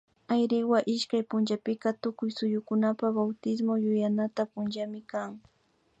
Ayriwa 0.33 0.79
ishkay 0.93 1.23
punllapika 1.29 1.89
tukuy 2.01 2.31
suyukunapak 2.37 3.15
Autismo 3.23 3.73
yuyanata 3.83 4.41
punllami 4.51 5.01
kan 5.11 5.31